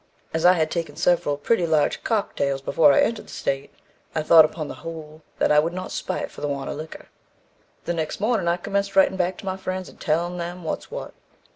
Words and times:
As 0.33 0.45
I 0.47 0.53
had 0.53 0.71
taken 0.71 0.95
several 0.95 1.37
pretty 1.37 1.67
large 1.67 2.03
'Cock 2.03 2.35
Tails' 2.35 2.63
before 2.63 2.91
I 2.91 3.01
entered 3.01 3.25
the 3.25 3.29
state, 3.33 3.71
I 4.15 4.23
thought 4.23 4.45
upon 4.45 4.67
the 4.67 4.73
whole 4.81 5.21
that 5.37 5.51
I 5.51 5.59
would 5.59 5.73
not 5.73 5.91
spite 5.91 6.31
for 6.31 6.41
the 6.41 6.47
want 6.47 6.71
of 6.71 6.77
liquor. 6.77 7.09
The 7.85 7.93
next 7.93 8.19
morning, 8.19 8.47
I 8.47 8.57
commenced 8.57 8.95
writing 8.95 9.15
back 9.15 9.37
to 9.37 9.45
my 9.45 9.57
friends, 9.57 9.89
and 9.89 10.01
telling 10.01 10.37
them 10.39 10.63
what's 10.63 10.89
what. 10.89 11.13